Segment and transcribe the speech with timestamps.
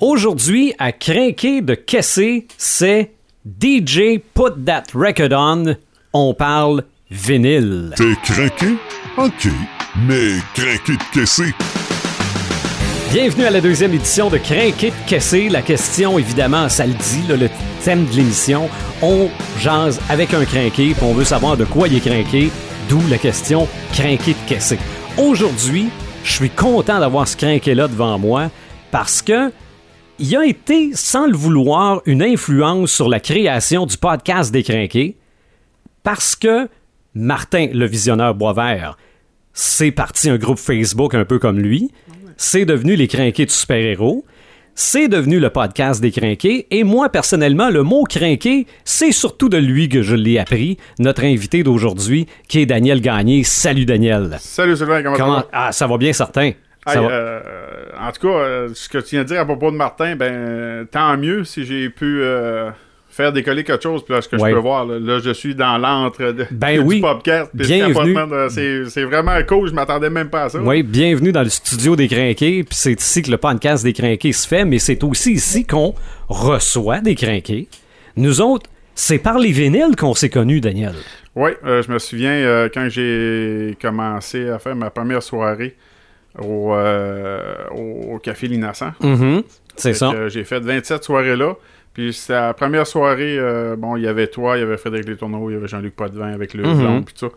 [0.00, 3.12] Aujourd'hui, à craquer de caisser, c'est
[3.44, 5.76] DJ Put That Record On.
[6.14, 7.92] On parle vinyle.
[7.96, 8.76] T'es craqué?
[9.18, 9.48] OK.
[10.08, 11.52] Mais craqué de caisser.
[13.12, 15.50] Bienvenue à la deuxième édition de Crinqué de Caissé.
[15.50, 17.50] La question, évidemment, ça le dit, là, le
[17.84, 18.70] thème de l'émission.
[19.02, 19.28] On
[19.58, 22.50] jase avec un crinqué, puis on veut savoir de quoi il est crinqué,
[22.88, 24.78] d'où la question Crinqué de Caissé.
[25.18, 25.90] Aujourd'hui,
[26.24, 28.50] je suis content d'avoir ce crinqué-là devant moi
[28.90, 29.52] parce que
[30.20, 35.16] il a été, sans le vouloir, une influence sur la création du podcast des crinqués
[36.02, 36.68] parce que
[37.14, 38.96] Martin, le visionneur Boisvert,
[39.52, 41.90] c'est parti un groupe Facebook un peu comme lui.
[42.36, 44.24] C'est devenu les crinqués de super-héros.
[44.74, 46.66] C'est devenu le podcast des crinqués.
[46.70, 50.78] Et moi, personnellement, le mot crinqué, c'est surtout de lui que je l'ai appris.
[50.98, 53.42] Notre invité d'aujourd'hui, qui est Daniel Gagné.
[53.44, 54.36] Salut, Daniel.
[54.40, 55.34] Salut Sylvain, comment, Comment...
[55.36, 55.48] ça va?
[55.52, 56.52] Ah, ça va bien, certain.
[56.86, 57.59] Ça Hey, va- euh,
[58.00, 60.86] en tout cas, euh, ce que tu viens de dire à propos de Martin, ben
[60.90, 62.70] tant mieux si j'ai pu euh,
[63.08, 64.04] faire décoller quelque chose.
[64.04, 64.50] Puis là, ce que Ouais.
[64.50, 67.00] je peux voir, là, là, je suis dans l'antre de, Ben du oui.
[67.00, 67.50] podcast.
[67.60, 70.60] C'est c'est vraiment cool, je m'attendais même pas à ça.
[70.60, 72.64] Oui, bienvenue dans le studio des crinqués.
[72.64, 75.94] Puis c'est ici que le podcast des crinqués se fait, mais c'est aussi ici qu'on
[76.28, 77.68] reçoit des crinqués.
[78.16, 80.94] Nous autres, c'est par les vinyles qu'on s'est connus, Daniel.
[81.36, 85.76] Oui, euh, je me souviens euh, quand j'ai commencé à faire ma première soirée
[86.38, 88.92] au, euh, au, au Café L'Innocent.
[89.00, 89.42] Mhm,
[89.76, 90.28] C'est ça.
[90.28, 91.54] J'ai fait 27 soirées là.
[91.92, 95.08] Puis c'était la première soirée, euh, bon, il y avait toi, il y avait Frédéric
[95.08, 97.32] Letourneau, il y avait Jean-Luc Potvin avec le blond, puis tout ça.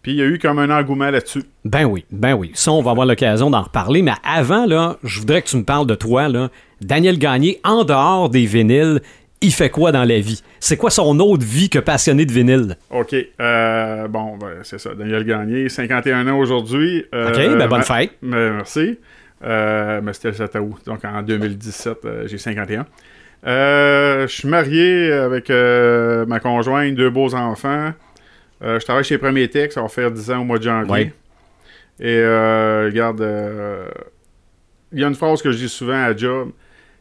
[0.00, 1.42] Puis il y a eu comme un engouement là-dessus.
[1.66, 2.50] Ben oui, ben oui.
[2.54, 4.02] Ça, on va avoir l'occasion d'en reparler.
[4.02, 6.50] Mais avant, là, je voudrais que tu me parles de toi, là.
[6.80, 9.00] Daniel Gagné, en dehors des vinyles,
[9.44, 10.42] il fait quoi dans la vie?
[10.60, 12.76] C'est quoi son autre vie que passionné de vinyle?
[12.90, 13.14] OK.
[13.40, 14.94] euh, bon, ben, c'est ça.
[14.94, 17.04] Daniel Gagné, 51 ans aujourd'hui.
[17.14, 18.12] Euh, OK, ben bonne fête.
[18.22, 18.98] me- merci.
[19.44, 20.78] Euh, mais c'était le 7 août.
[20.86, 22.86] Donc en 2017, euh, j'ai 51.
[23.46, 27.92] Euh, je suis marié avec ma conjointe, deux beaux enfants.
[28.62, 30.90] Je travaille chez Premier Tech, ça va faire 10 ans au mois de janvier.
[30.90, 31.12] Ouais.
[32.00, 32.18] Et
[32.86, 33.20] regarde,
[34.92, 36.50] il y a une phrase que je dis souvent à job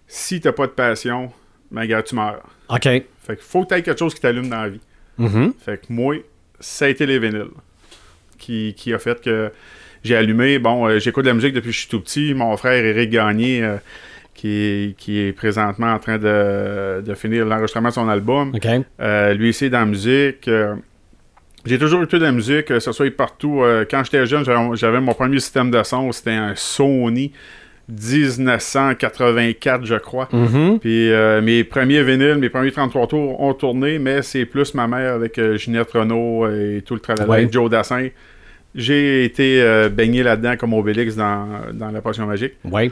[0.07, 1.31] si t'as pas de passion,
[1.73, 2.41] ben regarde, tu meurs.
[2.69, 2.83] OK.
[2.83, 4.79] Fait qu'il faut que tu quelque chose qui t'allume dans la vie.
[5.17, 5.53] Mhm.
[5.59, 6.15] Fait que moi,
[6.59, 7.47] ça a été les vinyles
[8.37, 9.51] qui, qui a fait que
[10.03, 10.59] j'ai allumé.
[10.59, 12.33] Bon, euh, j'écoute de la musique depuis que je suis tout petit.
[12.33, 13.77] Mon frère Eric Gagné, euh,
[14.33, 18.67] qui, est, qui est présentement en train de, de finir l'enregistrement de son album, OK.
[18.99, 20.47] euh, lui aussi dans la musique.
[20.47, 20.75] euh,
[21.65, 23.61] j'ai toujours écouté de la musique, que ce soit partout.
[23.89, 27.31] Quand j'étais jeune, j'avais- j'avais mon premier système de son, c'était un Sony
[27.89, 30.27] 1984, je crois.
[30.31, 30.79] Mhm.
[30.79, 34.87] Puis euh, mes premiers vinyles, mes premiers 33 tours ont tourné, mais c'est plus ma
[34.87, 37.37] mère avec euh, Ginette Renault et tout le tralala, Ouais.
[37.39, 38.07] avec Joe Dassin.
[38.75, 42.53] J'ai été euh, baigné là-dedans comme Obélix dans, dans La Potion Magique.
[42.63, 42.91] Ouais.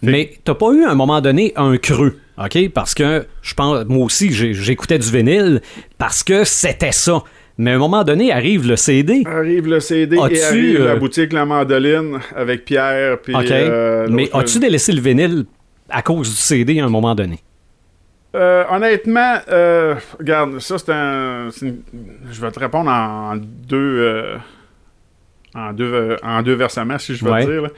[0.00, 2.70] Mais t'as pas eu à un moment donné un creux, OK?
[2.72, 5.60] Parce que je pense, moi aussi, j'écoutais du vinyle
[5.98, 7.22] parce que c'était ça.
[7.58, 9.24] Mais à un moment donné, arrive le CD.
[9.26, 13.18] Arrive le CD As-tu, et arrive euh, la boutique La Mandoline avec Pierre.
[13.20, 13.50] Puis, OK.
[13.50, 15.44] euh, Mais as-tu délaissé le vinyle
[15.90, 17.40] à cause du CD à un moment donné?
[18.36, 21.48] Euh, honnêtement, euh, regarde, ça c'est un.
[21.62, 21.80] une-
[22.30, 23.76] je vais te répondre en deux.
[23.76, 24.36] euh,
[25.54, 27.44] en deux, euh, en deux versements, si je veux Ouais.
[27.46, 27.62] dire.
[27.62, 27.68] là.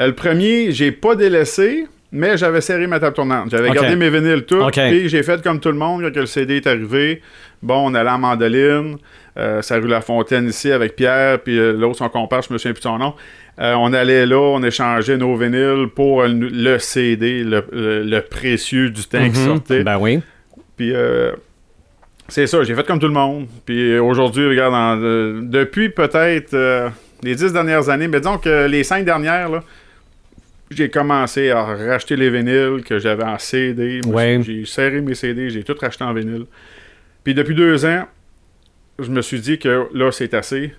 [0.00, 3.50] Euh, le premier, j'ai pas délaissé, mais j'avais serré ma table tournante.
[3.50, 4.78] J'avais gardé mes vinyles tous, Ok.
[4.88, 7.20] puis j'ai fait comme tout le monde quand le CD est arrivé.
[7.62, 8.96] Bon, on allait en mandoline,
[9.36, 12.58] euh, c'est rue La Fontaine ici avec Pierre, puis euh, l'autre, son compère, je me
[12.58, 13.14] souviens plus de son nom.
[13.60, 18.90] Euh, on allait là, on échangeait nos vinyles pour le CD, le, le- le précieux
[18.90, 19.46] du temps qui Mhm.
[19.46, 19.82] sortait.
[19.82, 20.20] Ben oui.
[20.76, 20.92] Puis
[22.28, 23.46] c'est ça, j'ai fait comme tout le monde.
[23.64, 24.96] Puis aujourd'hui, regarde, en-
[25.42, 26.54] depuis peut-être
[27.22, 29.64] les dix dernières années, mais disons que les cinq dernières, là,
[30.70, 34.00] j'ai commencé à racheter les vinyles que j'avais en CD.
[34.06, 34.40] Ouais.
[34.42, 36.46] J'ai serré mes CD, j'ai tout racheté en vinyle.
[37.24, 38.04] Puis depuis deux ans,
[38.98, 40.72] je me suis dit que là, c'est assez.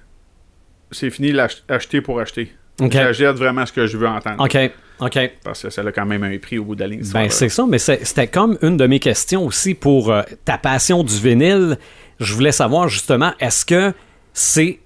[0.92, 2.52] C'est fini l'acheter pour acheter.
[2.82, 2.92] OK.
[2.92, 4.44] J'achète vraiment ce que je veux entendre.
[4.44, 4.58] OK.
[5.00, 5.32] OK.
[5.44, 7.04] Parce que ça a quand même un prix au bout de la ligne.
[7.14, 11.04] Ben, c'est ça, mais c'était comme une de mes questions aussi pour euh, ta passion
[11.04, 11.78] du vinyle.
[12.20, 13.94] Je voulais savoir justement, est-ce que
[14.34, 14.80] c'est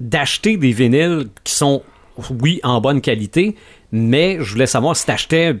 [0.00, 1.82] d'acheter des vinyles qui sont,
[2.40, 3.56] oui, en bonne qualité,
[3.92, 5.56] mais je voulais savoir si t'achetais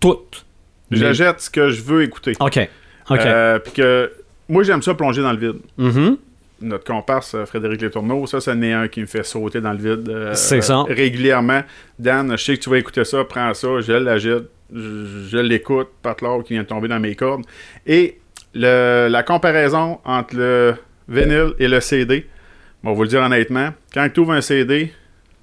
[0.00, 0.44] toutes.
[0.90, 2.34] J'achète ce que je veux écouter.
[2.40, 2.58] OK.
[3.10, 3.18] OK.
[3.20, 4.12] Euh, puis que
[4.48, 5.58] moi, j'aime ça plonger dans le vide.
[5.78, 6.18] Mhm.
[6.62, 9.78] Notre comparse, euh, Frédéric Letourneau, ça, c'en est un qui me fait sauter dans le
[9.78, 10.84] vide euh, C'est ça.
[10.84, 11.62] régulièrement.
[11.98, 14.44] Dan, je sais que tu vas écouter ça, prends ça, je l'agite,
[14.74, 17.44] je, je l'écoute, Patlor qui vient de tomber dans mes cordes.
[17.86, 18.18] Et
[18.54, 20.74] le- la comparaison entre le
[21.08, 22.26] vinyle et le CD,
[22.82, 24.92] bon, on va vous le dire honnêtement, quand tu ouvres un CD,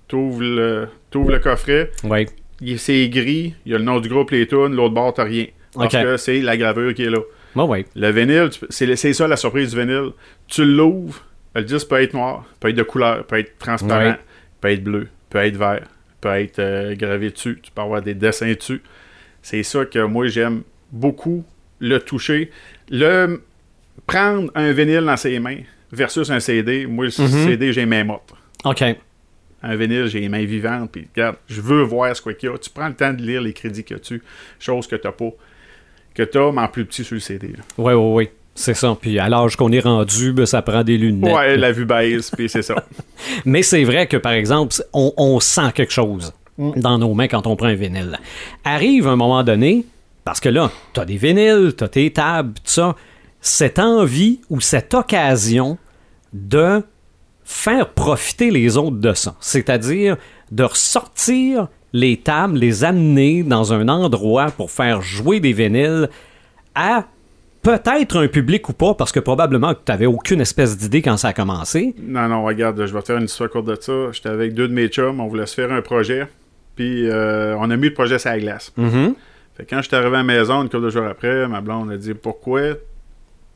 [0.08, 2.26] tu ouvres le, t'ouvres le coffret, Oui.
[2.62, 5.24] il- c'est gris, il y a le nom du groupe, les tunes, l'autre bord, t'as
[5.24, 5.46] rien.
[5.76, 7.20] Parce que c'est la gravure qui est là.
[7.56, 7.86] Ouais, ouais.
[7.96, 10.12] Le vinyle, c'est c'est ça la surprise du vinyle.
[10.48, 11.24] Tu l'ouvres,
[11.56, 14.20] le disque peut être noir, peut être de couleur, peut être transparent, Ouais.
[14.62, 15.88] peut être bleu, peut être vert,
[16.22, 18.82] peut être euh, gravé dessus, tu peux avoir des dessins dessus.
[19.42, 20.62] C'est ça que moi j'aime
[20.92, 21.44] beaucoup,
[21.80, 22.50] le toucher.
[22.90, 23.42] Le
[24.08, 25.58] prendre un vinyle dans ses mains
[25.92, 27.28] versus un CD, moi le Mhm.
[27.48, 28.34] CD j'ai les mains mortes.
[28.66, 28.84] OK.
[29.64, 32.58] Un vinyle, j'ai les mains vivantes, puis regarde, je veux voir ce qu'il y a.
[32.58, 34.22] Tu prends le temps de lire les crédits a dessus,
[34.60, 35.30] chose que t'as pas,
[36.14, 37.48] que t'as, mais en plus petit sur le CD.
[37.48, 37.64] là.
[37.78, 38.32] Ouais, ouais, ouais.
[38.56, 38.96] C'est ça.
[39.02, 41.34] Puis à l'âge qu'on est rendu, ben, ça prend des lunettes.
[41.34, 42.76] Ouais, la vue baisse, puis c'est ça.
[43.46, 46.72] Mais c'est vrai que, par exemple, on, on sent quelque chose Mm.
[46.80, 48.20] dans nos mains quand on prend un vinyle.
[48.64, 49.86] Arrive un moment donné,
[50.24, 52.96] parce que là, t'as des vinyles, t'as tes tables, tout ça,
[53.42, 55.80] cette envie ou cette occasion
[56.32, 56.84] de
[57.44, 59.36] faire profiter les autres de ça.
[59.40, 60.18] C'est-à-dire
[60.52, 66.10] de ressortir les tables, les amener dans un endroit pour faire jouer des vinyles
[66.76, 67.06] à
[67.62, 71.18] peut-être un public ou pas, parce que probablement que tu n'avais aucune espèce d'idée quand
[71.18, 71.96] ça a commencé.
[72.02, 74.12] Non, non, regarde, je vais te faire une histoire courte de ça.
[74.12, 76.28] J'étais avec deux de mes chums, on voulait se faire un projet,
[76.76, 78.74] puis euh, on a mis le projet sur la glace.
[78.76, 79.16] Mhm.
[79.56, 81.62] Fait que quand je suis arrivé à la maison, une couple de jours après, ma
[81.62, 82.62] blonde a dit Pourquoi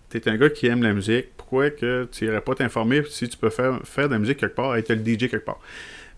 [0.10, 3.38] t'es un gars qui aime la musique, pourquoi que tu irais pas t'informer si tu
[3.38, 5.59] peux faire, faire de la musique quelque part, être le DJ quelque part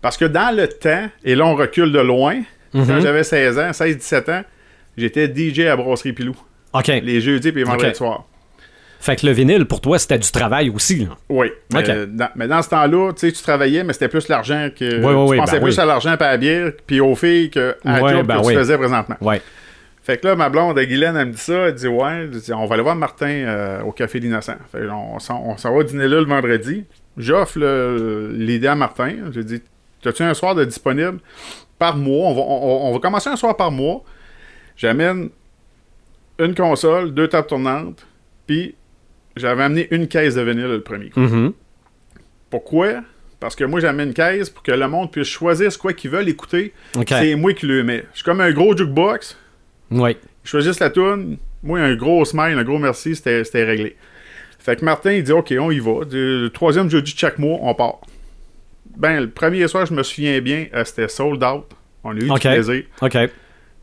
[0.02, 2.40] Parce que dans le temps, et là on recule de loin,
[2.72, 3.00] quand Mhm.
[3.00, 4.42] j'avais 16 ans, 16-17 ans,
[4.96, 6.34] j'étais DJ à Brasserie Pilou,
[6.72, 6.88] OK.
[6.88, 7.96] les jeudis et les vendredis Ok.
[7.96, 8.24] soirs.
[8.98, 11.06] Fait que le vinyle, pour toi, c'était du travail aussi.
[11.06, 11.16] là.
[11.30, 11.46] Oui.
[11.72, 14.68] Mais, euh, dans, mais dans ce temps-là, tu sais, tu travaillais, mais c'était plus l'argent
[14.78, 14.84] que.
[14.84, 15.80] Oui, oui, tu oui, pensais ben plus oui.
[15.82, 18.46] à l'argent et à la bière, puis aux filles que à la job ben que
[18.46, 18.52] oui.
[18.52, 19.16] tu faisais présentement.
[19.22, 19.40] Ouais.
[20.02, 21.68] Fait que là, ma blonde, Guylaine, elle me dit ça.
[21.68, 24.56] Elle dit Ouais, dit, on va aller voir Martin euh, au Café l'Innocent.
[24.72, 26.84] Fait on, s'en- on s'en va dîner là le vendredi.
[27.18, 27.58] J'offre
[28.32, 29.30] l'idée à Martin.
[29.32, 29.62] J'ai dit
[30.02, 31.18] T'as-tu un soir de disponible
[31.78, 32.28] par mois?
[32.28, 34.02] On va, on- on va commencer un soir par mois.
[34.76, 35.28] J'amène
[36.38, 38.06] une console, deux tables tournantes,
[38.46, 38.74] puis
[39.36, 41.20] j'avais amené une caisse de vinyle le premier coup.
[41.20, 41.52] Mhm.
[42.48, 43.02] Pourquoi?
[43.38, 46.10] Parce que moi, j'amène une caisse pour que le monde puisse choisir ce quoi qu'ils
[46.10, 46.72] veulent écouter.
[47.20, 48.04] C'est moi qui le mets.
[48.12, 49.36] Je suis comme un gros jukebox.
[49.90, 50.16] Ouais.
[50.44, 51.38] Ils choisissent la tune.
[51.62, 53.96] Moi, un gros smile, un gros merci, c'était réglé.
[54.58, 56.00] Fait que Martin, il dit OK, on y va.
[56.10, 58.00] Le troisième jeudi de chaque mois, on part.
[58.96, 61.64] Ben, le premier soir, je me souviens bien, euh, c'était sold out.
[62.04, 62.84] On a eu du plaisir.
[63.00, 63.16] OK.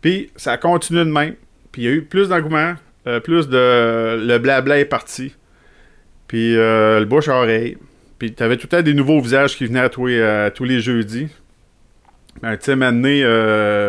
[0.02, 1.36] Puis ça a continué de même.
[1.72, 2.76] Puis il y a eu plus d'engouement,
[3.08, 4.24] euh, plus de.
[4.24, 5.36] Le blabla est parti.
[6.28, 7.78] Puis euh, le bouche à oreille.
[8.20, 10.80] Puis t'avais tout le temps des nouveaux visages qui venaient à tous à tous les
[10.80, 11.30] jeudis.
[12.42, 13.87] Ben, tu sais, maintenant, euh,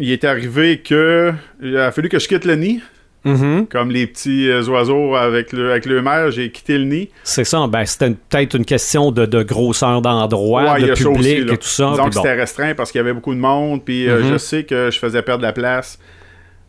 [0.00, 1.32] il est arrivé que.
[1.62, 2.80] Il a fallu que je quitte le nid.
[3.24, 3.66] Mhm.
[3.66, 7.08] Comme les petits euh, oiseaux avec le, avec le maire, j'ai quitté le nid.
[7.24, 7.66] C'est ça.
[7.66, 11.56] Ben, c'était peut-être une question de, de grosseur d'endroit, Ouais, de public aussi, et tout
[11.62, 11.90] ça.
[11.90, 12.22] Disons puis que bon.
[12.22, 13.84] c'était restreint parce qu'il y avait beaucoup de monde.
[13.84, 14.32] Puis euh, Mhm.
[14.32, 15.98] je sais que je faisais perdre la place.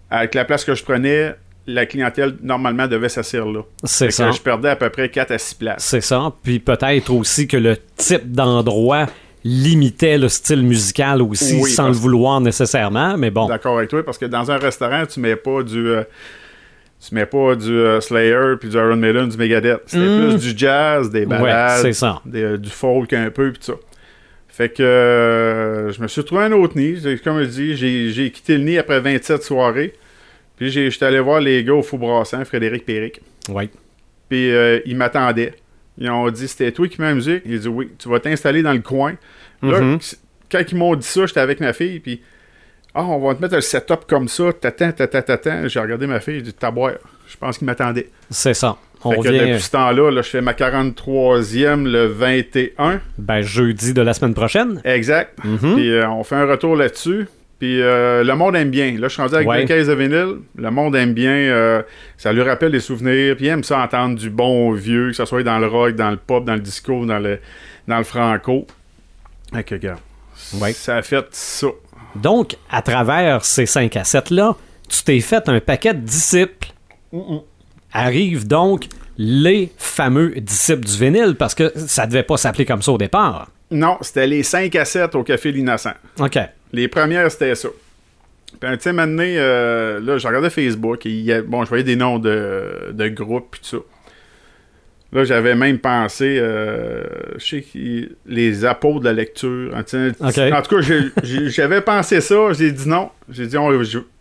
[0.10, 1.36] Avec la place que je prenais,
[1.68, 3.62] la clientèle normalement devait s'asseoir là.
[3.84, 4.30] C'est ça.
[4.30, 5.84] que je perdais à peu près 4 à 6 places.
[5.84, 6.34] C'est ça.
[6.42, 9.06] Puis peut-être aussi que le type d'endroit
[9.44, 13.18] limitait le style musical aussi, Oui, sans le vouloir nécessairement.
[13.18, 13.47] Mais bon.
[13.47, 15.88] D'accord avec toi parce que dans un restaurant, tu mets pas du.
[15.88, 16.03] euh,
[17.07, 19.83] tu mets pas du euh, Slayer puis du Iron Maiden, du Megadeth.
[19.86, 20.30] C'était Mm.
[20.38, 22.21] plus du jazz, des Ouais, ballades, ça.
[22.25, 23.77] des- euh, du folk un peu puis tout ça.
[24.50, 26.97] Fait que je me suis trouvé un autre nid.
[27.24, 27.75] Comme je dis,
[28.12, 29.94] j'ai quitté le nid après 27 soirées.
[30.57, 33.22] Puis j'étais allé voir les gars au Fou Brassant, Frédéric Péric.
[33.48, 33.69] Ouais.
[34.27, 34.51] Puis
[34.86, 35.53] ils m'attendaient.
[36.00, 38.62] Ils ont dit C'était toi qui mets la musique Ils dit Oui, tu vas t'installer
[38.63, 39.13] dans le coin.
[39.62, 40.00] Là, Mhm.
[40.51, 42.00] quand ils m'ont dit ça, j'étais avec ma fille.
[42.00, 42.22] Puis
[42.96, 44.51] Ah, on va te mettre un setup comme ça.
[44.53, 45.68] T'attends, t'attends, t'attends.
[45.68, 46.36] J'ai regardé ma fille.
[46.38, 46.94] J'ai dit Taboire.
[47.27, 48.10] Je pense qu'ils m'attendaient.
[48.32, 48.77] C'est ça.
[49.03, 53.00] On Fait que revient depuis ce temps-là, là, je fais ma 43e le 21.
[53.18, 54.82] ben, jeudi de la semaine prochaine.
[54.84, 55.38] Exact.
[55.46, 55.75] Mhm.
[55.75, 57.27] Puis euh, on fait un retour là-dessus.
[57.60, 58.92] Puis euh, le monde aime bien.
[58.98, 59.62] Là, je suis rendu avec Ouais.
[59.62, 60.36] deux caisses de vinyle.
[60.56, 61.32] Le monde aime bien.
[61.32, 61.82] euh,
[62.18, 63.36] ça lui rappelle des souvenirs.
[63.36, 66.10] Puis il aime ça entendre du bon vieux, que ce soit dans le rock, dans
[66.12, 67.39] le pop, dans le disco, dans le,
[67.88, 68.66] dans le franco.
[69.66, 69.98] Que, gars,
[70.62, 70.72] Ouais.
[70.74, 71.68] ça a fait ça.
[72.16, 74.56] Donc, à travers ces cinq cassettes-là,
[74.88, 76.70] tu t'es fait un paquet de disciples.
[77.92, 78.86] Arrivent donc
[79.18, 83.50] les fameux disciples du vinyle, parce que ça devait pas s'appeler comme ça au départ.
[83.72, 85.94] Non, c'était les 5 à 7 au Café L'Innocent.
[86.20, 86.39] OK.
[86.74, 87.70] Les premières, c'était ça.
[88.60, 91.70] Puis, tu sais, maintenant, euh, là, je regardais Facebook et il y a- bon, je
[91.70, 93.78] voyais des noms de, de groupes et tout ça.
[95.12, 97.04] Là, j'avais même pensé, euh,
[97.38, 97.62] je sais
[98.28, 99.74] les apôtres de la lecture.
[99.74, 99.84] En,
[100.54, 100.82] en tout cas,
[101.24, 103.10] j'avais pensé ça, j'ai dit non.
[103.30, 103.72] J'ai dit, on-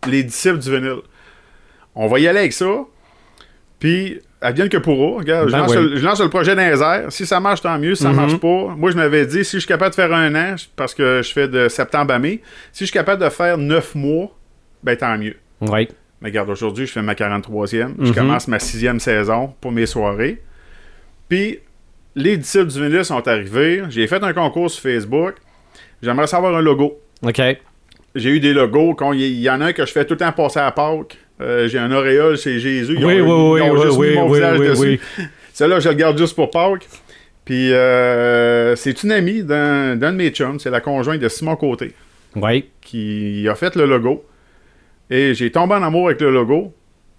[0.07, 1.01] les disciples du vinyle.
[1.93, 2.85] On va y aller avec ça.
[3.79, 5.19] Puis, advienne que pourra.
[5.19, 5.89] Regarde, je, Ben lance oui.
[5.91, 7.11] le, je lance le projet dans les airs.
[7.11, 7.95] Si ça marche, tant mieux.
[7.95, 8.15] Si ça Mhm.
[8.15, 10.93] marche pas, moi, je m'avais dit, si je suis capable de faire un an, parce
[10.93, 12.41] que je fais de septembre à mai,
[12.73, 14.35] si je suis capable de faire neuf mois,
[14.83, 15.35] ben tant mieux.
[15.61, 15.87] Oui.
[16.21, 17.95] Mais regarde, aujourd'hui, je fais ma 43e.
[18.01, 18.13] Je Mhm.
[18.15, 20.41] commence ma sixième saison pour mes soirées.
[21.29, 21.59] Puis,
[22.15, 23.83] les disciples du vinyle sont arrivés.
[23.89, 25.35] J'ai fait un concours sur Facebook.
[26.01, 26.99] J'aimerais savoir un logo.
[27.21, 27.41] OK.
[28.15, 28.95] J'ai eu des logos.
[29.13, 30.71] Il y, il y en a un que je fais tout le temps passer à
[30.71, 31.17] Pâques.
[31.41, 32.95] Euh, J'ai un auréole chez Jésus.
[32.97, 34.81] Ils Oui, ont, oui, ils ont oui, juste oui, mis mon oui, visage oui, dessus.
[35.17, 35.25] oui.
[35.53, 36.87] Celle-là, je le garde juste pour Pâques.
[37.45, 40.59] Puis, euh, c'est une amie d'un d'un de mes chums.
[40.59, 41.93] C'est la conjointe de Simon Côté
[42.35, 42.69] Oui.
[42.81, 44.23] qui a fait le logo.
[45.09, 46.73] Et j'ai tombé en amour avec le logo.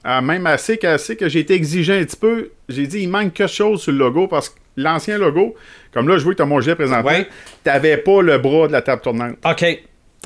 [0.05, 2.50] Ah, même assez qu'assez que j'ai été exigeant un petit peu.
[2.69, 5.57] J'ai dit, il manque quelque chose sur le logo parce que l'ancien logo,
[5.93, 7.29] comme là, je vois que tu as mon gilet présenté, Ouais.
[7.65, 9.37] t'avais pas le bras de la table tournante.
[9.45, 9.65] OK.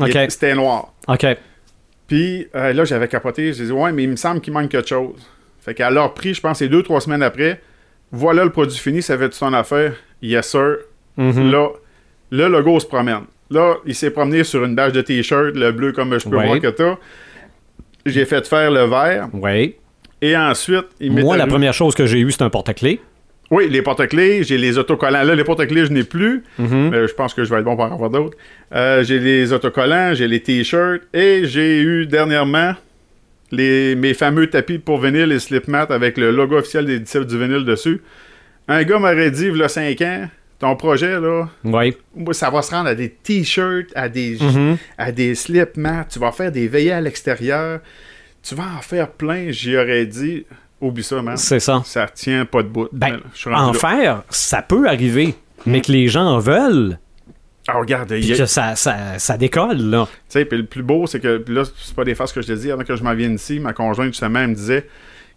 [0.00, 0.08] OK.
[0.08, 0.92] était- C'était noir.
[1.08, 1.26] OK.
[2.06, 3.52] Puis euh, là, j'avais capoté.
[3.52, 5.16] J'ai dit, ouais, mais il me semble qu'il manque quelque chose.
[5.60, 7.60] Fait qu'à leur prix, je pense, c'est deux, trois semaines après,
[8.12, 9.94] voilà le produit fini, ça fait ton affaire?
[10.20, 10.76] Yes, sir.
[11.16, 11.50] Mhm.
[11.50, 11.68] Là,
[12.30, 13.22] le logo se promène.
[13.50, 16.46] Là, il s'est promené sur une bâche de t-shirt, le bleu comme je peux Ouais.
[16.46, 16.96] voir que t'as.
[18.06, 19.28] J'ai fait faire le vert.
[19.32, 19.76] Oui.
[20.20, 23.00] Et ensuite, il m'est Moi, la première chose que j'ai eue, c'est un porte-clés.
[23.50, 25.22] Oui, les porte-clés, j'ai les autocollants.
[25.22, 26.42] Là, les porte-clés, je n'ai plus.
[26.58, 26.90] Mhm.
[26.90, 28.36] Mais je pense que je vais être bon pour en avoir d'autres.
[28.74, 31.02] Euh, j'ai les autocollants, j'ai les t-shirts.
[31.12, 32.74] Et j'ai eu dernièrement
[33.52, 37.38] les, mes fameux tapis pour vinyle et slipmat avec le logo officiel des disciples du
[37.38, 38.00] vinyle dessus.
[38.66, 41.94] Un gars m'aurait dit, il y a 5 ans, ton projet, là, Oui.
[42.16, 44.78] moi, ça va se rendre à des t-shirts, à des, Mhm.
[44.96, 47.80] à des slip mats, tu vas faire des veillées à l'extérieur,
[48.42, 50.46] tu vas en faire plein, j'y aurais dit,
[50.80, 51.36] oublie ça, man.
[51.36, 51.82] C'est ça.
[51.84, 52.88] Ça tient pas de bout.
[52.92, 53.78] Ben, en là.
[53.78, 55.34] faire, ça peut arriver.
[55.66, 56.98] Mais que les gens en veulent,
[57.66, 60.06] Ah, regarde, puis a- que ça, ça, ça décolle, là.
[60.06, 62.48] Tu sais, puis le plus beau, c'est que là, c'est pas des faces que je
[62.48, 62.70] te dis.
[62.70, 64.86] Avant que je m'en vienne ici, ma conjointe, justement, elle me disait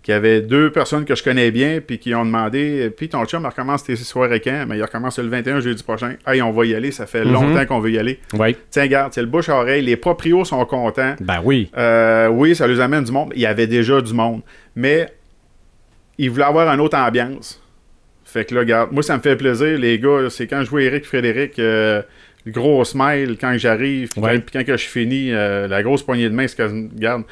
[0.03, 3.23] qu'il y avait deux personnes que je connais bien, puis qui ont demandé Puis ton
[3.25, 4.65] chum, il recommence tes soirées quand?
[4.67, 6.15] Mais il recommence le 21 jeudi prochain.
[6.27, 7.31] Hey, on va y aller, ça fait Mhm.
[7.31, 8.19] longtemps qu'on veut y aller.
[8.33, 8.57] Oui.
[8.69, 9.83] Tiens, regarde, c'est le bouche-oreille.
[9.85, 11.15] Les proprios sont contents.
[11.21, 11.71] Ben oui.
[11.77, 13.31] Euh, oui, ça les amène du monde.
[13.35, 14.41] Il y avait déjà du monde.
[14.75, 15.13] Mais
[16.17, 17.61] ils voulaient avoir une autre ambiance.
[18.25, 19.77] Fait que là, regarde, moi, ça me fait plaisir.
[19.77, 22.01] Les gars, c'est quand je vois Eric Frédéric, euh,
[22.45, 24.41] le gros smile quand j'arrive, puis Ouais.
[24.51, 27.23] quand, que je finis, euh, la grosse poignée de main, c'est que, regarde.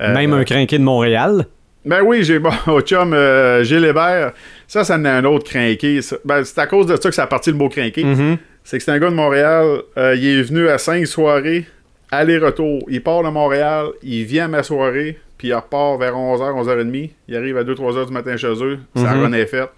[0.00, 1.46] euh, Même un crinqué de Montréal?
[1.84, 4.32] Ben oui, j'ai bon, au chum euh, Gilles Hébert.
[4.66, 6.00] Ça, ça en a un autre crinqué.
[6.24, 8.02] Ben, c'est à cause de ça que ça a parti le mot crinqué.
[8.04, 8.38] Mhm.
[8.64, 9.82] C'est que c'est un gars de Montréal.
[9.96, 11.64] euh, il est venu à cinq soirées,
[12.10, 12.82] aller-retour.
[12.88, 17.10] Il part de Montréal, il vient à ma soirée, puis il repart vers 11h, 11h30.
[17.28, 18.78] Il arrive à 2-3h du matin chez eux.
[18.94, 19.22] Sa Mhm.
[19.22, 19.70] run est faite.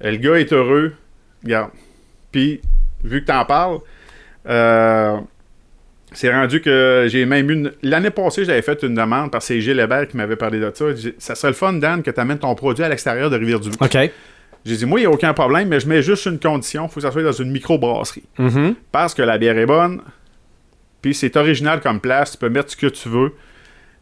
[0.00, 0.92] Le gars est heureux.
[1.44, 1.70] Regarde.
[2.30, 2.60] Puis,
[3.04, 3.78] vu que t'en parles,
[4.48, 5.16] euh,
[6.12, 7.72] c'est rendu que j'ai même eu une...
[7.82, 10.70] L'année passée, j'avais fait une demande parce que c'est Gilles Hébert qui m'avait parlé de
[10.74, 10.94] ça.
[10.94, 13.76] J'ai- Ça serait le fun, Dan, que tu amènes ton produit à l'extérieur de Rivière-du-Loup.
[13.80, 14.10] OK.
[14.64, 16.84] J'ai dit, moi, il n'y a aucun problème, mais je mets juste une condition.
[16.84, 18.22] Il faut que ça soit dans une microbrasserie.
[18.38, 18.74] Mhm.
[18.92, 20.00] Parce que la bière est bonne,
[21.00, 23.32] puis c'est original comme place, tu peux mettre ce que tu veux.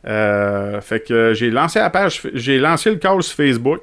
[0.06, 3.82] Euh, fait que j'ai lancé la page, j'ai lancé le call sur Facebook.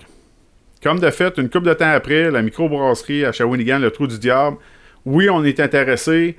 [0.81, 4.19] Comme de fait, une couple de temps après, la microbrasserie à Shawinigan, le Trou du
[4.19, 4.57] Diable,
[5.05, 6.38] oui, on est intéressé.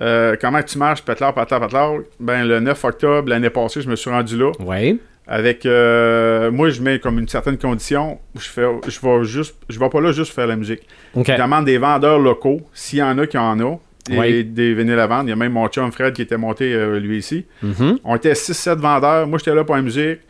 [0.00, 1.94] Euh, comment tu marches, Petlar, Petlar, Petlar?
[2.20, 4.52] Ben, le 9 octobre, l'année passée, je me suis rendu là.
[4.60, 5.00] Oui.
[5.26, 8.18] Avec euh, moi, je mets comme une certaine condition.
[8.34, 10.80] Je fais, je vais juste, je vais pas là juste faire la musique.
[11.14, 11.26] OK.
[11.26, 13.80] Je demande des vendeurs locaux, s'il y en a qui en ont,
[14.10, 14.42] et Ouais.
[14.42, 15.24] des vinyles à vendre.
[15.24, 17.46] Il y a même mon chum Fred qui était monté euh, lui ici.
[17.62, 17.98] Mhm.
[18.04, 19.26] On était 6-7 vendeurs.
[19.26, 20.20] Moi, j'étais là pour la musique.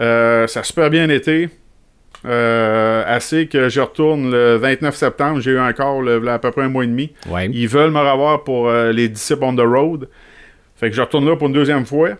[0.00, 1.48] Euh, ça a super bien été.
[2.24, 5.40] Euh, assez que je retourne le 29 septembre.
[5.40, 7.12] J'ai eu encore le, à peu près un mois et demi.
[7.28, 7.48] Ouais.
[7.52, 10.08] Ils veulent me revoir pour les Disciples on the Road.
[10.76, 12.10] Fait que je retourne là pour une deuxième fois.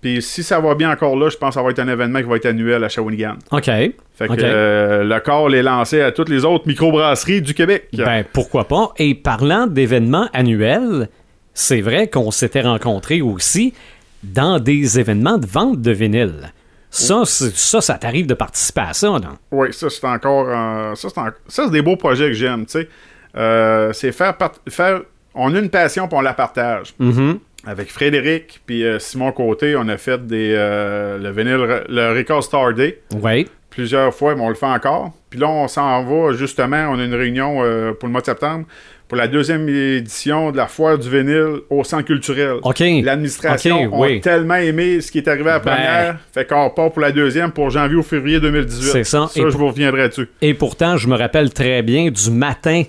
[0.00, 2.20] Puis si ça va bien encore là, je pense que ça va être un événement
[2.20, 3.34] qui va être annuel à Shawinigan.
[3.50, 3.64] OK.
[3.64, 3.92] Fait
[4.28, 7.88] que euh, le corps est lancé à toutes les autres microbrasseries du Québec.
[7.92, 8.92] Ben, pourquoi pas?
[8.98, 11.08] Et parlant d'événements annuels,
[11.54, 13.74] c'est vrai qu'on s'était rencontrés aussi
[14.22, 16.52] dans des événements de vente de vinyle.
[16.90, 19.20] Ça, ça, ça t'arrive de participer à ça, non?
[19.52, 20.46] Oui, ça c'est encore.
[20.48, 22.88] euh, ça, c'est en- ça, c'est des beaux projets que j'aime, tu sais.
[23.36, 25.02] Euh, c'est faire, part- faire.
[25.34, 26.94] On a une passion puis on la partage.
[26.98, 27.38] Mhm.
[27.70, 32.42] Avec Frédéric puis euh, Simon Côté, on a fait des, euh, le vinyle, le Record
[32.42, 33.46] Star Day Oui.
[33.70, 35.12] plusieurs fois, mais on le fait encore.
[35.28, 36.88] Puis là, on s'en va justement.
[36.90, 38.64] On a une réunion euh, pour le mois de septembre
[39.06, 42.56] pour la deuxième édition de la foire du vinyle au centre culturel.
[42.62, 42.78] OK.
[43.02, 44.16] L'administration Ok, oui.
[44.18, 45.72] a tellement aimé ce qui est arrivé à la Ben.
[45.74, 48.90] première, fait qu'on part pour la deuxième pour janvier ou février 2018.
[48.92, 49.28] C'est ça.
[49.34, 50.28] Et je pour- vous reviendrai dessus.
[50.42, 52.82] Et pourtant, je me rappelle très bien du matin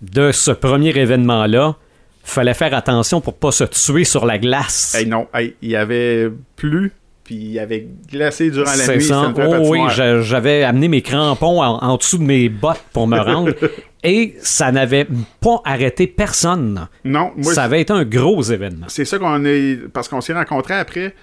[0.00, 1.76] de ce premier événement-là.
[2.24, 4.94] Fallait faire attention pour pas se tuer sur la glace.
[4.94, 6.92] Hey, non, hey, il y avait plu,
[7.24, 9.02] puis il avait glacé durant la nuit.
[9.04, 9.32] ça.
[9.36, 9.80] Oh, oui,
[10.22, 13.52] j'avais amené mes crampons en, en dessous de mes bottes pour me rendre.
[14.04, 15.06] et ça n'avait
[15.40, 16.86] pas arrêté personne.
[17.04, 18.86] Non, moi, ça avait été un gros événement.
[18.88, 19.78] c'est ça qu'on est.
[19.92, 21.14] Parce qu'on s'est rencontrés après,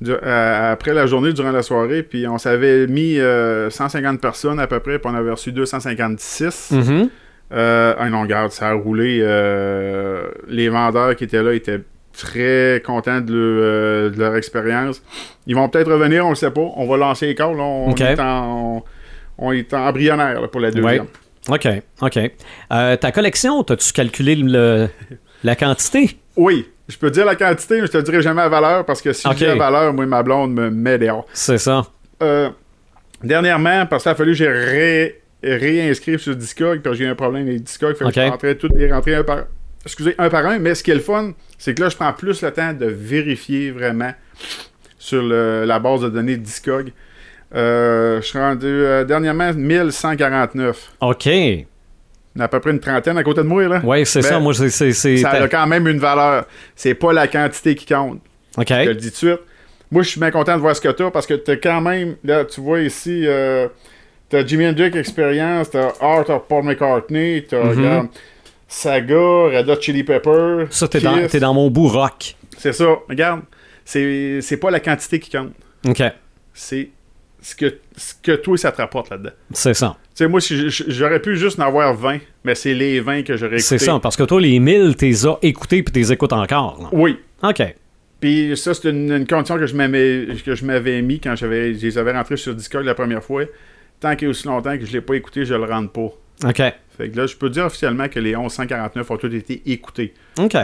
[0.00, 4.58] du- euh, après la journée, durant la soirée, puis on s'avait mis euh, 150 personnes
[4.58, 6.72] à peu près, puis on avait reçu 256.
[6.72, 7.08] Mhm.
[7.52, 9.18] Euh, ah non, regarde, ça a roulé.
[9.22, 11.80] euh, les vendeurs qui étaient là étaient
[12.16, 15.02] très contents de, leur, euh, de leur expérience.
[15.46, 16.60] Ils vont peut-être revenir, on ne sait pas.
[16.76, 17.58] On va lancer les calls.
[17.58, 18.82] On, est en,
[19.38, 21.06] on, on est embryonnaire là, pour la deuxième.
[21.48, 21.54] Ouais.
[21.56, 21.66] OK,
[22.02, 22.18] OK.
[22.72, 24.88] Euh, ta collection, as-tu calculé le-
[25.42, 26.18] la quantité?
[26.36, 29.12] Oui, je peux dire la quantité, mais je te dirai jamais la valeur parce que
[29.12, 31.26] si je dis la valeur, moi, ma blonde me met dehors.
[31.32, 31.82] C'est ça.
[32.22, 32.50] Euh,
[33.22, 37.10] dernièrement, parce qu'il a fallu que j'ai ré, réinscrire sur Discog, parce que j'ai eu
[37.10, 39.44] un problème avec Discog, fait que je rentrais toutes les rentrer un par,
[39.84, 42.12] excusez, un par un, mais ce qui est le fun, c'est que là, je prends
[42.12, 44.12] plus le temps de vérifier vraiment
[44.98, 46.92] sur le- la base de données de Discog.
[47.54, 50.90] Euh, je suis rendu euh, dernièrement 1149.
[51.00, 51.28] OK.
[52.38, 53.80] À peu près une trentaine à côté de moi, là.
[53.82, 54.38] Oui, c'est Ben, ça.
[54.38, 54.70] Moi, c'est.
[54.70, 56.46] c'est- c'est- Ça a quand même une valeur.
[56.76, 58.20] C'est pas la quantité qui compte.
[58.56, 58.66] OK.
[58.68, 59.40] Je te le dis tout de suite.
[59.90, 61.80] Moi, je suis bien content de voir ce que tu as parce que tu quand
[61.80, 63.66] même, là, tu vois ici, euh,
[64.30, 68.08] tu as Jimi Hendrix Experience, tu as Art of Paul McCartney, tu as Mhm.
[68.68, 70.66] Saga, Red Hot Chili Pepper.
[70.70, 72.36] Ça, t'es dans, t'es dans mon bout rock.
[72.56, 72.86] C'est ça.
[73.08, 73.40] Regarde,
[73.84, 75.52] c'est pas la quantité qui compte.
[75.88, 76.02] OK.
[76.54, 76.90] C'est
[77.42, 79.30] ce que, ce que toi, ça te rapporte là-dedans.
[79.52, 79.96] C'est ça.
[80.14, 83.36] Tu sais, moi, si j'aurais pu juste en avoir 20, mais c'est les 20 que
[83.36, 83.78] j'aurais écoutés.
[83.78, 83.98] C'est ça.
[84.00, 86.78] Parce que toi, les 1000, t'es as écoutés puis t'es écoutes encore.
[86.82, 86.88] là.
[86.92, 87.18] Oui.
[87.42, 87.62] OK.
[88.20, 89.74] Puis ça, c'est une, une condition que je
[90.64, 93.44] m'avais mis quand j'avais je les avais rentrés sur Discord la première fois.
[94.00, 96.48] Tant qu'il y a aussi longtemps que je l'ai pas écouté, je le rentre pas.
[96.48, 96.56] OK.
[96.96, 100.14] Fait que là, je peux dire officiellement que les 1149 ont tous été écoutés.
[100.38, 100.54] OK.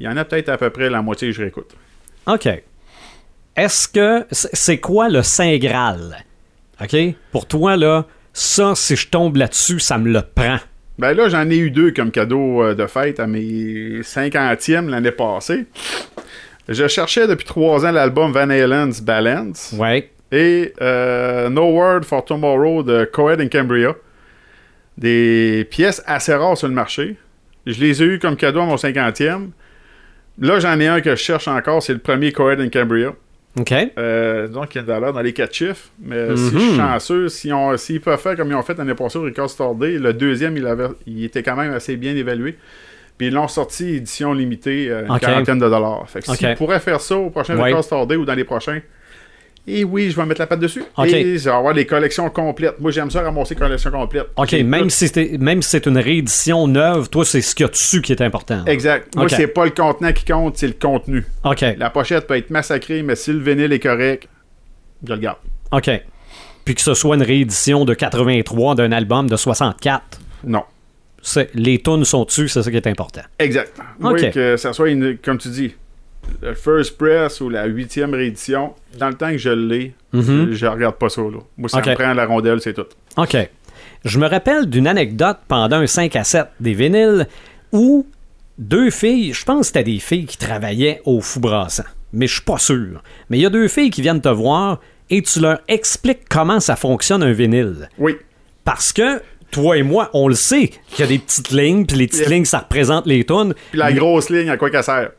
[0.00, 1.74] Il y en a peut-être à peu près la moitié que je réécoute.
[2.26, 2.48] OK.
[3.56, 4.26] Est-ce que.
[4.30, 6.24] c'est- C'est quoi le Saint Graal?
[6.82, 6.96] OK?
[7.32, 10.58] Pour toi, là, ça, si je tombe là-dessus, ça me le prend.
[10.98, 15.10] Ben là, j'en ai eu deux comme cadeau euh, de fête à mes 50e l'année
[15.10, 15.66] passée.
[16.68, 20.10] Je cherchais depuis trois ans l'album Van Halen's Balance Ouais.
[20.32, 23.94] Et euh, No Word for Tomorrow de Coed and Cambria.
[24.98, 27.16] Des pièces assez rares sur le marché.
[27.66, 29.48] Je les ai eu comme cadeau à mon 50e.
[30.40, 33.12] Là, j'en ai un que je cherche encore, c'est le premier Coed and Cambria.
[33.58, 33.72] OK.
[33.98, 35.88] Euh, donc, il y a une valeur dans les quatre chiffres.
[36.02, 36.76] Mais si je suis Mhm.
[36.76, 39.92] chanceux, si s'ils peuvent faire comme ils ont fait l'année passée au Record Store Day,
[39.98, 42.56] le deuxième, il, avait, il était quand même assez bien évalué.
[43.16, 46.04] Puis ils l'ont sorti édition limitée, euh, une quarantaine de dollars.
[46.08, 46.36] Fait que Ok.
[46.36, 47.70] s'ils pourraient faire ça au prochain Ouais.
[47.70, 48.80] Record Store Day ou dans les prochains,
[49.66, 50.82] et oui, je vais mettre la patte dessus.
[50.96, 51.08] Ok.
[51.12, 52.78] Et je vais avoir des collections complètes.
[52.78, 54.26] Moi, j'aime ça ramasser collections complètes.
[54.36, 57.64] OK, même tout- si, c'est- même si c'est une réédition neuve, toi, c'est ce qu'il
[57.64, 58.64] y a dessus qui est important.
[58.66, 59.14] Exact.
[59.16, 59.30] Moi, Ok.
[59.36, 61.24] c'est pas le contenant qui compte, c'est le contenu.
[61.44, 61.64] OK.
[61.78, 64.28] La pochette peut être massacrée, mais si le vinyle est correct,
[65.06, 65.38] je le garde.
[65.72, 65.90] OK.
[66.64, 70.62] Puis que ce soit une réédition de 83 d'un album de 64, Non.
[71.54, 73.22] les tunes sont dessus, c'est ça qui est important.
[73.38, 73.72] Exact.
[74.02, 74.12] Ok.
[74.20, 75.74] Oui, que ça soit, une, comme tu dis,
[76.42, 80.48] le first press ou la huitième réédition, dans le temps que je l'ai, Mhm.
[80.50, 81.20] je, je regarde pas ça.
[81.22, 81.38] Là.
[81.56, 82.86] Moi, ça me prend la rondelle, c'est tout.
[83.16, 83.36] OK.
[84.04, 87.26] Je me rappelle d'une anecdote pendant un 5 à 7 des vinyles
[87.72, 88.06] où
[88.58, 92.34] deux filles, je pense que c'était des filles qui travaillaient au fou brassant, mais je
[92.34, 93.02] suis pas sûr.
[93.28, 96.60] Mais il y a deux filles qui viennent te voir et tu leur expliques comment
[96.60, 97.88] ça fonctionne un vinyle.
[97.98, 98.16] Oui.
[98.64, 101.96] Parce que toi et moi, on le sait qu'il y a des petites lignes, puis
[101.96, 103.54] les petites lignes, ça représente les tunes.
[103.70, 105.10] Puis la grosse ligne, à quoi qu'elle sert?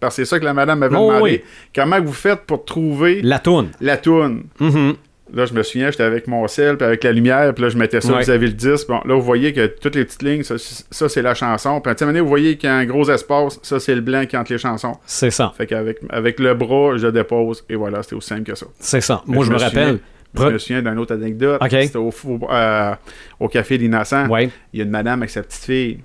[0.00, 1.22] Parce que c'est ça que la madame m'avait Oh, demandé.
[1.22, 1.40] oui.
[1.74, 3.70] Comment vous faites pour trouver La tune.
[3.80, 4.44] la toune?
[4.60, 4.94] Mhm.
[5.32, 7.78] Là, je me souviens, j'étais avec mon sel, puis avec la lumière, puis là, je
[7.78, 8.18] mettais ça Ouais.
[8.20, 8.86] vis-à-vis le disque.
[8.88, 11.80] Bon, là, vous voyez que toutes les petites lignes, ça, ça, c'est la chanson.
[11.80, 14.02] Puis à un moment vous voyez qu'il y a un gros espace, ça, c'est le
[14.02, 14.96] blanc qui entre les chansons.
[15.06, 15.52] C'est ça.
[15.56, 18.66] Fait qu'avec avec le bras, je dépose, et voilà, c'était aussi simple que ça.
[18.78, 19.22] C'est ça.
[19.26, 19.98] Moi, je, me, me rappelle.
[20.36, 21.58] Je me souviens d'une autre anecdote.
[21.62, 21.70] Ok.
[21.70, 22.12] C'était au,
[22.50, 22.94] euh,
[23.40, 24.28] au Café d'Innocent.
[24.28, 24.50] Ouais.
[24.72, 25.98] Il y a une madame avec sa petite fille.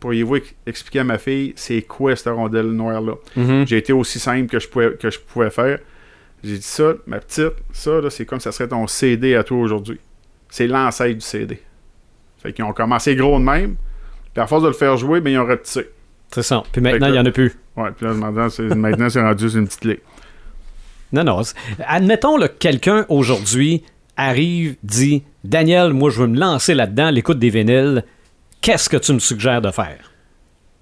[0.00, 3.14] Pourriez-vous ex- expliquer à ma fille c'est quoi cette rondelle noire-là?
[3.36, 3.66] Mhm.
[3.66, 5.78] J'ai été aussi simple que je pouvais, que je pouvais faire.
[6.44, 9.58] J'ai dit ça, ma petite, ça, là, c'est comme ça serait ton CD à toi
[9.58, 9.98] aujourd'hui.
[10.50, 11.60] C'est l'ancêtre du CD.
[12.42, 13.76] Fait qu'ils ont commencé gros de même.
[14.32, 15.88] Puis à force de le faire jouer, ben, ils ont repetissé.
[16.32, 16.62] C'est ça.
[16.70, 17.54] Puis maintenant, il n'y en a plus.
[17.76, 19.96] Ouais, puis là, maintenant, c'est, rendu une petite ligne.
[21.12, 21.40] Non, non.
[21.86, 23.82] Admettons que quelqu'un aujourd'hui
[24.16, 28.04] arrive, dit Daniel, moi, je veux me lancer là-dedans, l'écoute des vinyles.
[28.60, 29.98] Qu'est-ce que tu me suggères de faire?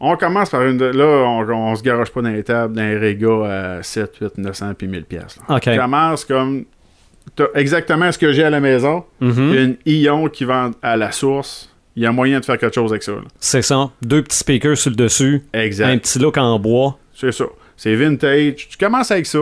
[0.00, 0.76] On commence par une.
[0.76, 4.16] de- Là, on, on se garoche pas dans les tables, dans les régas à 7,
[4.20, 5.38] 8, 900 puis 1000 pièces.
[5.48, 5.68] OK.
[5.68, 6.64] On commence comme.
[7.36, 9.04] T'as exactement ce que j'ai à la maison.
[9.20, 11.70] A une Ion qui vend à la source.
[11.96, 13.12] Il y a moyen de faire quelque chose avec ça.
[13.38, 13.90] C'est ça.
[14.02, 15.42] Deux petits speakers sur le dessus.
[15.52, 15.86] Exact.
[15.88, 16.98] Un petit look en bois.
[17.14, 17.44] C'est ça.
[17.76, 18.68] C'est vintage.
[18.68, 19.38] Tu commences avec ça.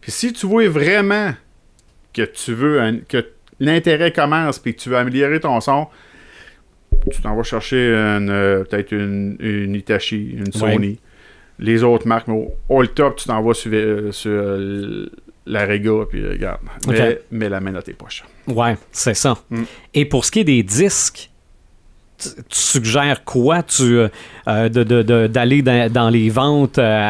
[0.00, 1.32] Puis si tu vois vraiment
[2.12, 3.24] que tu veux un- que
[3.60, 5.86] l'intérêt commence puis que tu veux améliorer ton son,
[7.10, 10.98] tu t'en vas chercher une, euh, peut-être une, une Hitachi, une Sony,
[11.58, 14.30] les autres marques, mais au, top, tu t'en vas sur, sur,
[15.46, 16.60] la Rega, puis regarde.
[16.86, 17.18] Mais, Ok.
[17.30, 18.24] mais la main dans tes poches.
[18.46, 19.36] Ouais, c'est ça.
[19.50, 19.62] Mm.
[19.92, 21.30] Et pour ce qui est des disques,
[22.48, 23.62] tu, suggères quoi?
[23.62, 24.08] Tu, euh,
[24.48, 27.00] euh, de- d'aller dans, dans les ventes euh,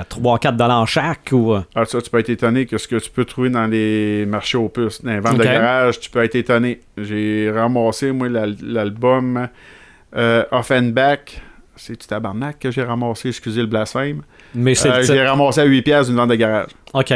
[0.00, 3.10] à 3-4 dollars chaque ou Alors ça, tu peux être étonné que ce que tu
[3.10, 6.34] peux trouver dans les marchés aux puces, dans les ventes de garage, tu peux être
[6.36, 6.80] étonné.
[6.96, 9.48] J'ai ramassé, moi, l'al- l'album
[10.16, 11.40] euh, Offenbach.
[11.76, 14.22] C'est-tu tabarnak que j'ai ramassé, excusez le blasphème.
[14.54, 16.70] mais c'est Euh, j'ai ramassé à 8 pièces d'une vente de garage.
[16.92, 17.12] OK.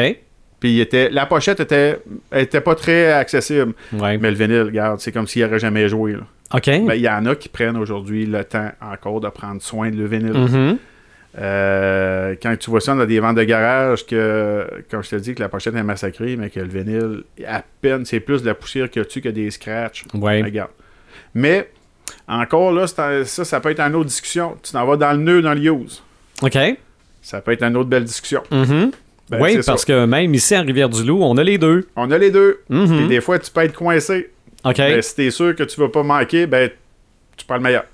[0.60, 1.98] Puis il était, la pochette était,
[2.32, 3.72] était pas très accessible.
[3.92, 4.18] Ouais.
[4.18, 6.12] Mais le vinyle, regarde, c'est comme s'il n'aurait jamais joué.
[6.12, 6.20] là.
[6.54, 6.66] OK.
[6.66, 9.96] Ben, Il y en a qui prennent aujourd'hui le temps encore de prendre soin de
[9.96, 10.32] le vinyle.
[10.32, 10.78] Mhm.
[11.38, 15.34] Euh, quand tu vois ça dans des ventes de garage, que, comme je te dis,
[15.34, 18.54] que la pochette est massacrée, mais que le vinyle, à peine, c'est plus de la
[18.54, 20.04] poussière que tu que des scratchs.
[20.14, 20.42] Ouais.
[20.42, 20.70] Regarde.
[21.34, 21.70] Mais,
[22.28, 24.56] encore là, ça, ça peut être une autre discussion.
[24.62, 26.02] Tu t'en vas dans le nœud, dans le use.
[26.42, 26.58] OK.
[27.22, 28.42] Ça peut être une autre belle discussion.
[28.50, 28.90] Mhm.
[29.30, 29.86] Ben, oui, parce ça.
[29.86, 31.88] que même ici à Rivière-du-Loup, on a les deux.
[31.96, 32.60] On a les deux.
[32.68, 32.96] Mhm.
[32.98, 34.30] Puis des fois, tu peux être coincé.
[34.64, 34.77] OK.
[34.77, 36.70] Ben, si t'es sûr que tu vas pas manquer, ben,
[37.37, 37.85] tu prends le meilleur.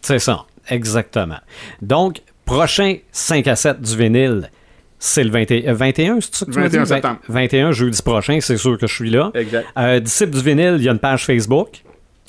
[0.00, 1.38] C'est ça, exactement.
[1.80, 4.50] Donc, prochain 5 à 7 du vinyle,
[4.98, 6.88] c'est le 21, euh, 21 c'est ça que tu m'as 21 dit?
[6.88, 7.18] Septembre.
[7.28, 9.30] 21, jeudi prochain, c'est sûr que je suis là.
[9.34, 9.66] Exact.
[9.76, 11.82] Euh, Disciple du vinyle, il y a une page Facebook.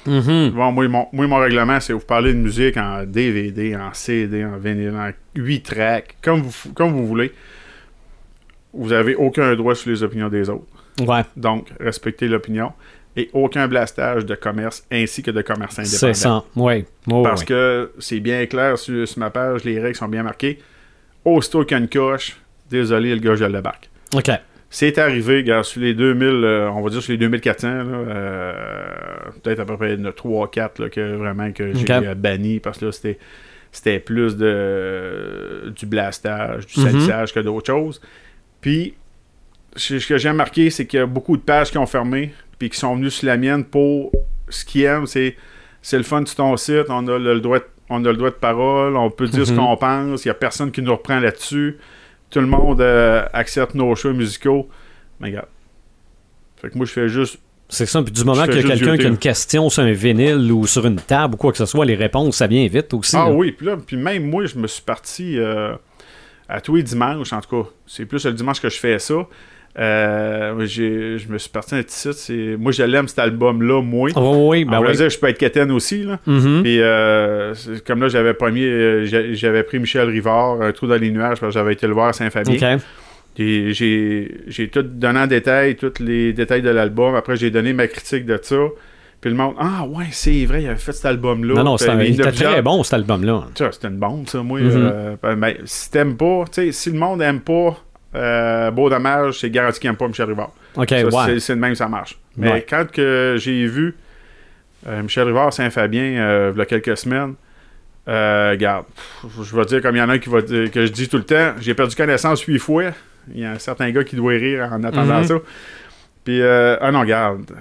[0.07, 0.49] Mhm.
[0.55, 4.43] Bon, moi, mon, moi, mon règlement, c'est vous parler de musique en DVD, en CD,
[4.43, 7.31] en vinyle, en 8 tracks, comme vous, comme vous voulez.
[8.73, 10.65] Vous avez aucun droit sur les opinions des autres.
[11.05, 12.73] Ouais, Donc, respectez l'opinion.
[13.15, 15.97] Et aucun blastage de commerce ainsi que de commerce indépendant.
[15.99, 16.43] c'est ça.
[16.55, 16.85] Oui.
[17.11, 17.47] Oh, Parce oui.
[17.47, 20.59] que c'est bien clair sur, sur ma page, les règles sont bien marquées.
[21.25, 22.37] Aussitôt qu'il y a une coche,
[22.69, 23.89] désolé, le gars, je le bac.
[24.15, 24.29] OK.
[24.69, 28.53] C'est arrivé, gars, sur les 2000, euh, on va dire sur les 2400, là, euh,
[29.43, 33.17] peut-être à peu près 3-4 là, que vraiment que j'ai banni parce que là, c'était,
[33.71, 36.85] c'était plus de, du blastage, du Mhm.
[36.91, 37.99] salissage que d'autres choses.
[38.61, 38.93] Puis,
[39.75, 42.69] ce que j'ai remarqué, c'est qu'il y a beaucoup de pages qui ont fermé puis
[42.69, 44.11] qui sont venus sur la mienne pour
[44.49, 45.35] ce qu'ils aiment, c'est,
[45.81, 48.17] c'est le fun sur ton site, on a le, le droit de, on a le
[48.17, 49.57] droit de parole, on peut dire ce Mhm.
[49.57, 51.77] qu'on pense, il n'y a personne qui nous reprend là-dessus.
[52.29, 54.69] Tout le monde euh, accepte nos choix musicaux.
[55.19, 55.47] Mais regarde.
[56.61, 57.39] Fait que moi, je fais juste.
[57.69, 58.01] C'est ça.
[58.03, 60.67] Puis du moment qu'il y a quelqu'un qui a une question sur un vinyle ou
[60.67, 63.15] sur une table ou quoi que ce soit, les réponses, ça vient vite aussi.
[63.15, 63.31] Ah là.
[63.31, 65.73] oui, puis là, puis même moi, je me suis parti euh,
[66.47, 67.69] à tous les dimanches, en tout cas.
[67.87, 69.15] C'est plus le dimanche que je fais ça.
[69.79, 72.13] Euh, je me suis parti un petit site.
[72.13, 74.09] c'est- Moi, je l'aime, cet album-là, moi.
[74.15, 74.91] Oh, oui, ben en oui.
[74.95, 76.19] dire, je peux être quétaine aussi, là.
[76.27, 76.63] Mhm.
[76.63, 77.53] Puis, euh,
[77.87, 81.53] comme là, j'avais euh, j'a- j'avais pris Michel Rivard, Un trou dans les nuages, parce
[81.53, 82.75] que j'avais été le voir à Saint-Fabien.
[82.75, 82.81] OK.
[83.41, 87.15] Et j'ai j'ai tout donné en détail, tous les détails de l'album.
[87.15, 88.57] Après, j'ai donné ma critique de ça.
[89.21, 91.53] Puis le monde, ah ouais, c'est vrai, il avait fait cet album-là.
[91.55, 93.45] Non, non, c'était très bon, cet album-là.
[93.71, 94.59] C'était une bombe, ça, moi.
[94.59, 97.77] Euh, ben, si t'aimes pas, tu sais, si le monde aime pas
[98.15, 100.51] euh, Beau Dommage, c'est garanti qu'il aime pas Michel Rivard.
[100.75, 101.39] OK, ouais.
[101.39, 102.17] c'est- de même, ça marche.
[102.37, 102.65] Mais Ouais.
[102.67, 103.95] quand que j'ai vu
[104.87, 107.35] euh, Michel Rivard Saint-Fabien, euh, il y a quelques semaines,
[108.07, 108.85] regarde,
[109.43, 111.07] je vais dire comme il y en a un qui va dire, que je dis
[111.09, 112.85] tout le temps, j'ai perdu connaissance huit fois.
[113.33, 115.25] Il y a un certain gars qui doit rire en attendant Mhm.
[115.25, 115.35] ça.
[116.23, 117.51] Puis, euh, ah non, regarde.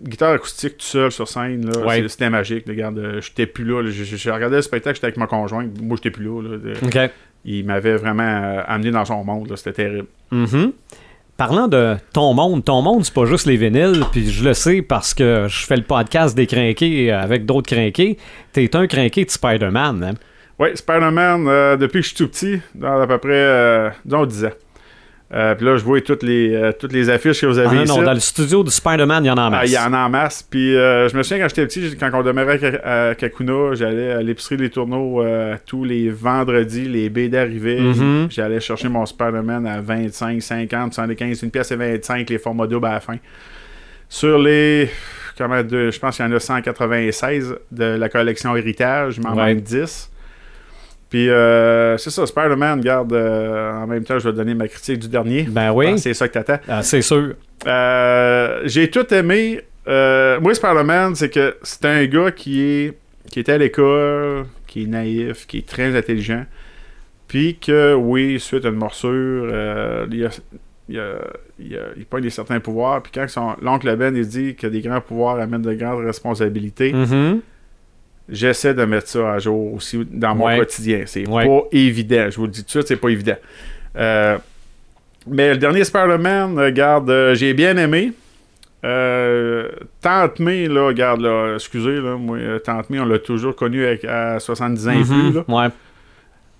[0.00, 2.06] Guitare acoustique tout seul sur scène, Ouais.
[2.08, 2.64] c'était magique.
[2.68, 3.82] Regarde, j'étais plus là.
[3.82, 3.90] là.
[3.90, 5.70] J'ai regardé le spectacle, j'étais avec ma conjointe.
[5.82, 6.40] Moi, j'étais plus là.
[6.56, 6.72] là.
[6.82, 7.10] OK.
[7.44, 9.52] Il m'avait vraiment euh, amené dans son monde.
[9.56, 10.08] C'était terrible.
[10.30, 10.72] Mhm.
[11.36, 14.82] Parlant de ton monde, ton monde, c'est pas juste les vinyles, puis je le sais
[14.82, 18.18] parce que je fais le podcast des crinqués avec d'autres crinqués.
[18.52, 20.14] T'es un crinqué de Spider-Man, hein?
[20.58, 24.26] Oui, Spider-Man, euh, depuis que je suis tout petit, dans à peu près, euh, disons,
[24.26, 24.50] 10 ans.
[25.34, 27.74] Euh, Puis là, je vois toutes les, euh, toutes les affiches que vous avez Ah
[27.74, 27.98] non, ici.
[27.98, 29.68] non, dans le studio du Spider-Man, il y en a en Ah, masse.
[29.70, 30.42] il y en a en masse.
[30.42, 33.74] Puis euh, je me souviens quand j'étais petit, quand on demeurait à Ka- à Kakuna,
[33.74, 37.78] j'allais à l'épicerie des tourneaux euh, tous les vendredis, les baies d'arrivée.
[37.78, 38.28] Mhm.
[38.30, 42.86] J'allais chercher mon Spider-Man à 25, 50, 75, une pièce et 25, les formats doubles
[42.86, 43.16] à la fin.
[44.08, 44.88] Sur les.
[45.36, 49.34] Comment de, je pense qu'il y en a 196 de la collection Héritage, il m'en
[49.36, 49.54] Ouais.
[49.54, 50.10] manque 10.
[51.10, 53.12] Puis euh, c'est ça, Spider-Man, garde.
[53.12, 55.42] euh, en même temps, je vais donner ma critique du dernier.
[55.48, 56.58] Ben oui, Ah, c'est ça que t'attends.
[56.68, 57.34] Ah, c'est sûr.
[57.66, 62.98] Euh, j'ai tout aimé moi, Spider-Man, c'est que c'est un gars qui est
[63.30, 66.44] qui était à l'école, qui est naïf, qui est très intelligent.
[67.26, 70.30] Puis que, oui, suite à une morsure, euh, il, a,
[70.88, 71.04] il, a,
[71.58, 73.02] il, a, il pogne des certains pouvoirs.
[73.02, 76.92] Puis quand son, l'oncle Ben il dit que des grands pouvoirs amènent de grandes responsabilités,
[76.92, 77.40] Mhm.
[78.28, 80.58] J'essaie de mettre ça à jour aussi dans mon Ouais.
[80.58, 81.02] quotidien.
[81.06, 81.46] C'est Ouais.
[81.46, 82.28] pas évident.
[82.30, 83.36] Je vous le dis tout de suite, c'est pas évident.
[83.96, 84.36] Euh,
[85.26, 88.12] mais le dernier Spider-Man, regarde, euh, j'ai bien aimé.
[88.84, 89.68] Euh,
[90.00, 93.84] Tante May, là, regarde, là, excusez, là, moi, euh, Tante May, on l'a toujours connu
[93.84, 95.34] avec, à 70 ans et plus, Mhm.
[95.34, 95.44] là.
[95.64, 95.68] Ouais.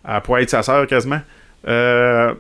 [0.09, 1.20] Elle pourrait être sa sœur quasiment.
[1.64, 2.35] Je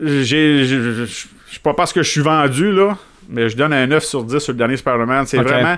[0.00, 2.96] je sais pas parce que je suis vendu, là,
[3.28, 5.26] mais je donne un 9 sur 10 sur le dernier Spider-Man.
[5.26, 5.76] C'est vraiment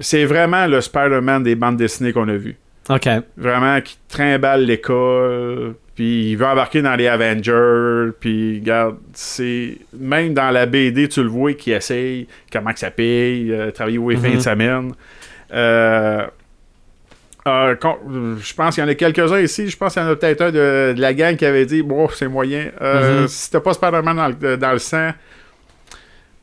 [0.00, 2.56] c'est vraiment le Spider-Man des bandes dessinées qu'on a vu.
[2.90, 3.08] OK.
[3.36, 9.78] Vraiment, qui trimballe l'école, puis il veut embarquer dans les Avengers, puis regarde, c'est...
[9.98, 13.98] Même dans la BD, tu le vois, qui essaye, comment que ça paye, euh, travailler
[13.98, 14.34] où les fins Mhm.
[14.36, 14.92] de semaine.
[15.52, 16.26] Euh,
[17.46, 17.76] euh,
[18.40, 19.68] je pense qu'il y en a quelques-uns ici.
[19.68, 21.82] Je pense qu'il y en a peut-être un de, de la gang qui avait dit
[21.82, 22.70] Bon, c'est moyen.
[22.80, 23.28] Euh, Mhm.
[23.28, 25.10] Si t'as pas Spider-Man dans le, dans le sang,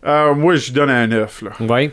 [0.06, 1.42] euh, moi, je donne un 9.
[1.44, 1.52] Là.
[1.60, 1.92] Oui.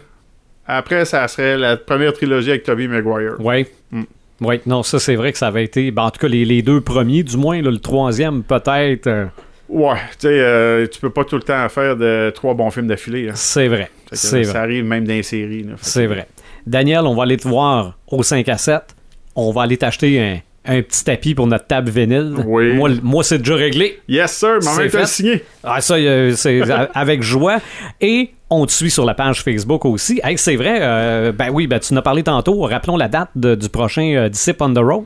[0.68, 3.34] Après, ça serait la première trilogie avec Tobey Maguire.
[3.40, 3.66] Oui.
[3.90, 4.02] Mm.
[4.42, 5.90] Oui, non, ça c'est vrai que ça avait été.
[5.90, 9.06] ben, en tout cas, les, les deux premiers, du moins, là, le troisième peut-être.
[9.08, 9.26] euh,
[9.68, 12.86] Ouais, tu sais, euh, tu peux pas tout le temps faire de trois bons films
[12.86, 13.28] d'affilée.
[13.30, 13.32] hein.
[13.34, 13.90] c'est vrai.
[14.12, 14.58] C'est ça vrai.
[14.60, 15.66] arrive même dans les séries.
[15.82, 16.26] C'est vrai.
[16.66, 18.80] Daniel, on va aller te voir au 5 à 7.
[19.34, 22.34] On va aller t'acheter un, un petit tapis pour notre table vinyle.
[22.46, 22.74] Oui.
[22.74, 24.00] Moi, moi c'est déjà réglé.
[24.08, 25.06] Yes, sir, temps fait.
[25.06, 25.44] signé.
[25.64, 26.60] Ah, ça, euh, c'est
[26.94, 27.58] avec joie.
[28.00, 30.20] Et on te suit sur la page Facebook aussi.
[30.22, 32.60] Hey, c'est vrai, euh, ben oui, ben, tu en as parlé tantôt.
[32.62, 35.04] Rappelons la date de- du prochain euh, Disciple on the Road.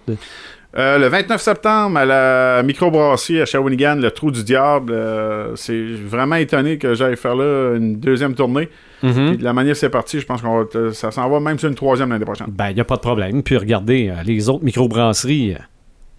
[0.74, 5.84] Euh, le 29 septembre, à la microbrasserie à Shawinigan, le Trou du Diable, euh, c'est
[6.06, 8.70] vraiment étonné que j'aille faire là une deuxième tournée.
[9.02, 9.12] Mhm.
[9.28, 11.68] Puis de la manière que c'est parti, je pense t- ça s'en va même sur
[11.68, 12.46] une troisième l'année prochaine.
[12.48, 13.42] Ben, il n'y a pas de problème.
[13.42, 15.56] Puis regardez, euh, les autres microbrasseries,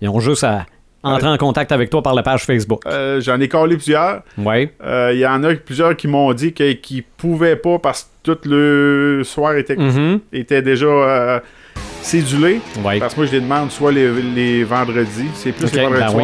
[0.02, 0.68] ils ont juste à
[1.02, 2.84] entrer en contact avec toi par la page Facebook.
[3.20, 4.22] J'en ai collé plusieurs.
[4.38, 4.70] Oui.
[4.86, 8.48] Il y en a plusieurs qui m'ont dit que- qu'ils pouvaient pas parce que tout
[8.48, 10.20] le soir était, Mhm.
[10.32, 11.42] était déjà
[12.04, 12.62] euh, cédulé.
[12.84, 13.00] Oui.
[13.00, 16.04] Parce que moi, je les demande soit les, les vendredis, c'est plus Ok, les vendredis
[16.16, 16.24] ben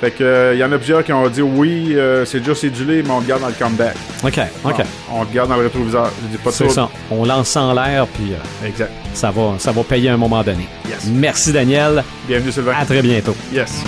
[0.00, 2.56] Fait que euh, il y en a plusieurs qui ont dit oui, euh, c'est déjà
[2.56, 3.94] cédulé, mais on le garde dans le comeback.
[4.24, 4.76] OK, OK.
[4.78, 6.10] Bon, on le garde dans le rétroviseur.
[6.24, 6.90] Je dis pas de C'est ça.
[7.08, 8.90] On lance en l'air, puis euh, Exact.
[9.14, 10.66] ça, va, ça va payer à un moment donné.
[10.88, 11.06] Yes.
[11.06, 12.02] Merci, Daniel.
[12.26, 12.72] Bienvenue, Sylvain.
[12.76, 13.36] À très bientôt.
[13.52, 13.84] Yes.